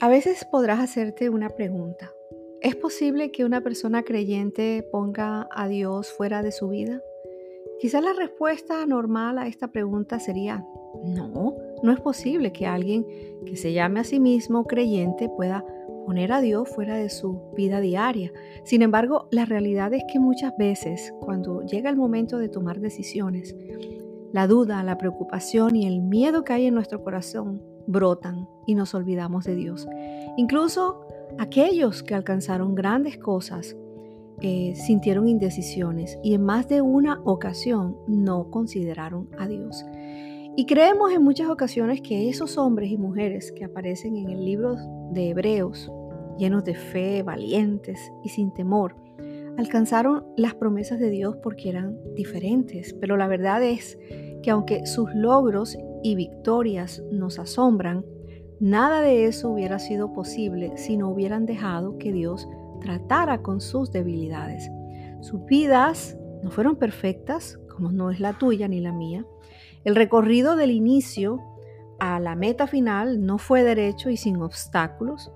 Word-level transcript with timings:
A 0.00 0.08
veces 0.08 0.44
podrás 0.44 0.78
hacerte 0.78 1.28
una 1.28 1.50
pregunta. 1.50 2.12
¿Es 2.60 2.76
posible 2.76 3.32
que 3.32 3.44
una 3.44 3.62
persona 3.62 4.04
creyente 4.04 4.86
ponga 4.92 5.48
a 5.50 5.66
Dios 5.66 6.12
fuera 6.12 6.40
de 6.40 6.52
su 6.52 6.68
vida? 6.68 7.02
Quizás 7.80 8.04
la 8.04 8.12
respuesta 8.12 8.86
normal 8.86 9.38
a 9.38 9.48
esta 9.48 9.72
pregunta 9.72 10.20
sería, 10.20 10.64
no, 11.04 11.56
no 11.82 11.90
es 11.90 11.98
posible 11.98 12.52
que 12.52 12.68
alguien 12.68 13.04
que 13.44 13.56
se 13.56 13.72
llame 13.72 13.98
a 13.98 14.04
sí 14.04 14.20
mismo 14.20 14.66
creyente 14.66 15.28
pueda 15.28 15.64
poner 16.06 16.30
a 16.30 16.40
Dios 16.40 16.68
fuera 16.68 16.96
de 16.96 17.10
su 17.10 17.50
vida 17.56 17.80
diaria. 17.80 18.32
Sin 18.62 18.82
embargo, 18.82 19.26
la 19.32 19.46
realidad 19.46 19.92
es 19.94 20.04
que 20.12 20.20
muchas 20.20 20.56
veces, 20.56 21.12
cuando 21.18 21.62
llega 21.66 21.90
el 21.90 21.96
momento 21.96 22.38
de 22.38 22.48
tomar 22.48 22.78
decisiones, 22.78 23.56
la 24.32 24.46
duda, 24.46 24.80
la 24.84 24.96
preocupación 24.96 25.74
y 25.74 25.88
el 25.88 26.02
miedo 26.02 26.44
que 26.44 26.52
hay 26.52 26.66
en 26.66 26.74
nuestro 26.74 27.02
corazón 27.02 27.77
brotan 27.88 28.48
y 28.66 28.74
nos 28.74 28.94
olvidamos 28.94 29.44
de 29.44 29.56
Dios. 29.56 29.88
Incluso 30.36 31.00
aquellos 31.38 32.02
que 32.02 32.14
alcanzaron 32.14 32.74
grandes 32.74 33.18
cosas 33.18 33.76
eh, 34.40 34.74
sintieron 34.76 35.26
indecisiones 35.26 36.16
y 36.22 36.34
en 36.34 36.44
más 36.44 36.68
de 36.68 36.80
una 36.80 37.20
ocasión 37.24 37.96
no 38.06 38.50
consideraron 38.50 39.28
a 39.36 39.48
Dios. 39.48 39.84
Y 40.56 40.66
creemos 40.66 41.12
en 41.12 41.22
muchas 41.22 41.48
ocasiones 41.48 42.00
que 42.02 42.28
esos 42.28 42.58
hombres 42.58 42.90
y 42.90 42.98
mujeres 42.98 43.52
que 43.52 43.64
aparecen 43.64 44.16
en 44.16 44.28
el 44.28 44.44
libro 44.44 44.76
de 45.12 45.30
Hebreos, 45.30 45.90
llenos 46.36 46.64
de 46.64 46.74
fe, 46.74 47.22
valientes 47.22 48.12
y 48.22 48.28
sin 48.28 48.52
temor, 48.52 48.96
alcanzaron 49.56 50.24
las 50.36 50.54
promesas 50.54 51.00
de 51.00 51.10
Dios 51.10 51.36
porque 51.42 51.68
eran 51.68 51.96
diferentes, 52.14 52.94
pero 53.00 53.16
la 53.16 53.26
verdad 53.26 53.62
es 53.62 53.98
que 54.42 54.50
aunque 54.50 54.86
sus 54.86 55.12
logros 55.14 55.76
y 56.02 56.14
victorias 56.14 57.02
nos 57.10 57.38
asombran, 57.38 58.04
nada 58.60 59.00
de 59.00 59.26
eso 59.26 59.50
hubiera 59.50 59.78
sido 59.78 60.12
posible 60.12 60.76
si 60.76 60.96
no 60.96 61.08
hubieran 61.08 61.46
dejado 61.46 61.98
que 61.98 62.12
Dios 62.12 62.48
tratara 62.80 63.42
con 63.42 63.60
sus 63.60 63.90
debilidades. 63.90 64.70
Sus 65.20 65.44
vidas 65.46 66.16
no 66.42 66.50
fueron 66.50 66.76
perfectas, 66.76 67.58
como 67.74 67.90
no 67.90 68.10
es 68.10 68.20
la 68.20 68.38
tuya 68.38 68.68
ni 68.68 68.80
la 68.80 68.92
mía. 68.92 69.24
El 69.84 69.96
recorrido 69.96 70.56
del 70.56 70.70
inicio 70.70 71.40
a 71.98 72.20
la 72.20 72.36
meta 72.36 72.66
final 72.66 73.24
no 73.24 73.38
fue 73.38 73.64
derecho 73.64 74.10
y 74.10 74.16
sin 74.16 74.40
obstáculos. 74.40 75.32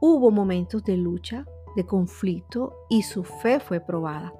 Hubo 0.00 0.30
momentos 0.30 0.84
de 0.84 0.96
lucha, 0.96 1.46
de 1.76 1.84
conflicto 1.86 2.74
y 2.88 3.02
su 3.02 3.24
fe 3.24 3.60
fue 3.60 3.80
probada. 3.80 4.34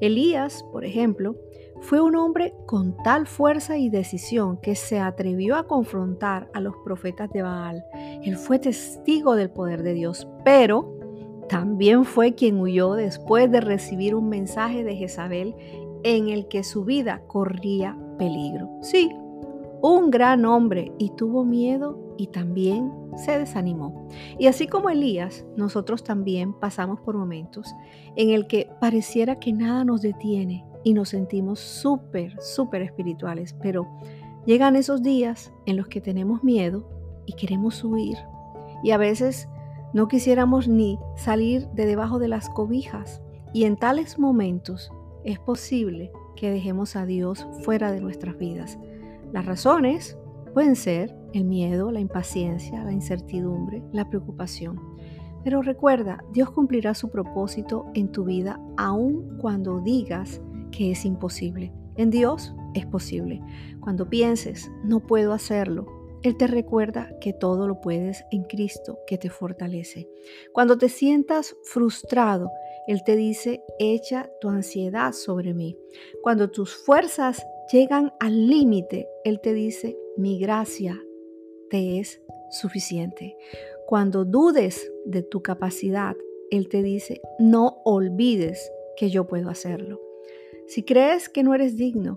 Elías, 0.00 0.64
por 0.72 0.84
ejemplo, 0.84 1.36
fue 1.80 2.00
un 2.00 2.16
hombre 2.16 2.54
con 2.66 2.96
tal 3.04 3.26
fuerza 3.26 3.78
y 3.78 3.88
decisión 3.88 4.58
que 4.60 4.74
se 4.74 4.98
atrevió 4.98 5.56
a 5.56 5.66
confrontar 5.66 6.50
a 6.52 6.60
los 6.60 6.74
profetas 6.84 7.30
de 7.30 7.42
Baal. 7.42 7.84
Él 8.22 8.36
fue 8.36 8.58
testigo 8.58 9.36
del 9.36 9.50
poder 9.50 9.82
de 9.82 9.94
Dios, 9.94 10.26
pero 10.44 10.98
también 11.48 12.04
fue 12.04 12.34
quien 12.34 12.60
huyó 12.60 12.94
después 12.94 13.50
de 13.50 13.60
recibir 13.60 14.14
un 14.14 14.28
mensaje 14.28 14.84
de 14.84 14.96
Jezabel 14.96 15.54
en 16.02 16.28
el 16.28 16.48
que 16.48 16.64
su 16.64 16.84
vida 16.84 17.22
corría 17.26 17.96
peligro. 18.18 18.68
Sí, 18.82 19.10
un 19.80 20.10
gran 20.10 20.44
hombre 20.44 20.92
y 20.98 21.10
tuvo 21.10 21.44
miedo 21.44 22.07
y 22.18 22.26
también 22.26 22.92
se 23.16 23.38
desanimó. 23.38 24.08
Y 24.38 24.48
así 24.48 24.66
como 24.66 24.90
Elías, 24.90 25.46
nosotros 25.56 26.04
también 26.04 26.52
pasamos 26.52 27.00
por 27.00 27.16
momentos 27.16 27.74
en 28.16 28.30
el 28.30 28.46
que 28.46 28.68
pareciera 28.80 29.38
que 29.38 29.52
nada 29.52 29.84
nos 29.84 30.02
detiene 30.02 30.66
y 30.84 30.92
nos 30.92 31.10
sentimos 31.10 31.60
súper, 31.60 32.36
súper 32.42 32.82
espirituales, 32.82 33.54
pero 33.62 33.86
llegan 34.44 34.76
esos 34.76 35.02
días 35.02 35.52
en 35.64 35.76
los 35.76 35.88
que 35.88 36.00
tenemos 36.00 36.44
miedo 36.44 36.86
y 37.24 37.34
queremos 37.34 37.82
huir. 37.82 38.18
Y 38.82 38.90
a 38.90 38.98
veces 38.98 39.48
no 39.94 40.08
quisiéramos 40.08 40.68
ni 40.68 40.98
salir 41.16 41.68
de 41.68 41.86
debajo 41.86 42.18
de 42.18 42.28
las 42.28 42.50
cobijas. 42.50 43.22
Y 43.54 43.64
en 43.64 43.76
tales 43.76 44.18
momentos 44.18 44.90
es 45.24 45.38
posible 45.38 46.12
que 46.36 46.50
dejemos 46.50 46.94
a 46.94 47.06
Dios 47.06 47.46
fuera 47.62 47.90
de 47.90 48.00
nuestras 48.00 48.36
vidas. 48.38 48.78
Las 49.32 49.46
razones 49.46 50.16
pueden 50.54 50.76
ser 50.76 51.17
el 51.32 51.44
miedo, 51.44 51.90
la 51.90 52.00
impaciencia, 52.00 52.82
la 52.84 52.92
incertidumbre, 52.92 53.82
la 53.92 54.08
preocupación. 54.08 54.80
Pero 55.44 55.62
recuerda, 55.62 56.22
Dios 56.32 56.50
cumplirá 56.50 56.94
su 56.94 57.10
propósito 57.10 57.86
en 57.94 58.10
tu 58.12 58.24
vida 58.24 58.60
aun 58.76 59.38
cuando 59.38 59.80
digas 59.80 60.40
que 60.70 60.90
es 60.90 61.04
imposible. 61.04 61.72
En 61.96 62.10
Dios 62.10 62.54
es 62.74 62.86
posible. 62.86 63.40
Cuando 63.80 64.08
pienses, 64.08 64.70
no 64.84 65.00
puedo 65.00 65.32
hacerlo, 65.32 65.86
Él 66.22 66.36
te 66.36 66.46
recuerda 66.46 67.10
que 67.20 67.32
todo 67.32 67.66
lo 67.66 67.80
puedes 67.80 68.24
en 68.30 68.44
Cristo 68.44 68.98
que 69.06 69.18
te 69.18 69.30
fortalece. 69.30 70.08
Cuando 70.52 70.76
te 70.76 70.88
sientas 70.88 71.56
frustrado, 71.62 72.50
Él 72.86 73.02
te 73.04 73.16
dice, 73.16 73.62
echa 73.78 74.30
tu 74.40 74.48
ansiedad 74.48 75.12
sobre 75.12 75.54
mí. 75.54 75.76
Cuando 76.22 76.50
tus 76.50 76.76
fuerzas 76.76 77.46
llegan 77.72 78.12
al 78.20 78.48
límite, 78.48 79.08
Él 79.24 79.40
te 79.40 79.54
dice, 79.54 79.96
mi 80.16 80.38
gracia 80.38 81.00
te 81.68 81.98
es 81.98 82.20
suficiente. 82.50 83.36
Cuando 83.86 84.24
dudes 84.24 84.90
de 85.04 85.22
tu 85.22 85.42
capacidad, 85.42 86.16
Él 86.50 86.68
te 86.68 86.82
dice, 86.82 87.20
no 87.38 87.80
olvides 87.84 88.70
que 88.96 89.10
yo 89.10 89.26
puedo 89.26 89.48
hacerlo. 89.50 90.00
Si 90.66 90.82
crees 90.82 91.28
que 91.28 91.42
no 91.42 91.54
eres 91.54 91.76
digno, 91.76 92.16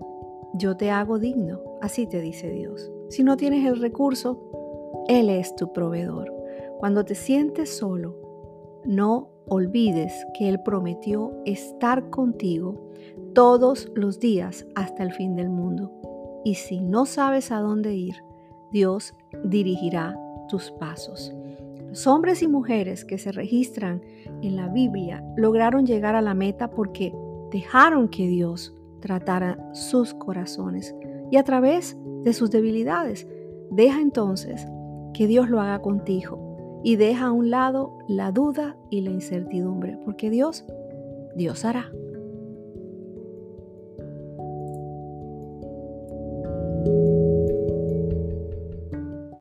yo 0.54 0.76
te 0.76 0.90
hago 0.90 1.18
digno, 1.18 1.62
así 1.80 2.06
te 2.06 2.20
dice 2.20 2.50
Dios. 2.50 2.90
Si 3.08 3.22
no 3.22 3.36
tienes 3.36 3.66
el 3.66 3.80
recurso, 3.80 5.04
Él 5.08 5.30
es 5.30 5.56
tu 5.56 5.72
proveedor. 5.72 6.32
Cuando 6.78 7.04
te 7.04 7.14
sientes 7.14 7.70
solo, 7.70 8.80
no 8.84 9.30
olvides 9.48 10.26
que 10.34 10.48
Él 10.48 10.60
prometió 10.62 11.32
estar 11.46 12.10
contigo 12.10 12.90
todos 13.32 13.90
los 13.94 14.20
días 14.20 14.66
hasta 14.74 15.02
el 15.02 15.12
fin 15.12 15.36
del 15.36 15.48
mundo. 15.48 15.90
Y 16.44 16.56
si 16.56 16.80
no 16.80 17.06
sabes 17.06 17.50
a 17.50 17.60
dónde 17.60 17.94
ir, 17.94 18.16
Dios 18.72 19.14
dirigirá 19.44 20.16
tus 20.48 20.70
pasos. 20.72 21.34
Los 21.88 22.06
hombres 22.06 22.42
y 22.42 22.48
mujeres 22.48 23.04
que 23.04 23.18
se 23.18 23.32
registran 23.32 24.02
en 24.40 24.56
la 24.56 24.68
Biblia 24.68 25.22
lograron 25.36 25.84
llegar 25.84 26.14
a 26.14 26.22
la 26.22 26.34
meta 26.34 26.70
porque 26.70 27.14
dejaron 27.50 28.08
que 28.08 28.26
Dios 28.28 28.74
tratara 29.00 29.58
sus 29.74 30.14
corazones 30.14 30.94
y 31.30 31.36
a 31.36 31.42
través 31.42 31.96
de 32.22 32.32
sus 32.32 32.50
debilidades. 32.50 33.26
Deja 33.70 34.00
entonces 34.00 34.66
que 35.12 35.26
Dios 35.26 35.50
lo 35.50 35.60
haga 35.60 35.82
contigo 35.82 36.80
y 36.82 36.96
deja 36.96 37.26
a 37.26 37.32
un 37.32 37.50
lado 37.50 37.98
la 38.08 38.32
duda 38.32 38.76
y 38.90 39.02
la 39.02 39.10
incertidumbre, 39.10 39.98
porque 40.04 40.30
Dios, 40.30 40.64
Dios 41.36 41.64
hará. 41.64 41.90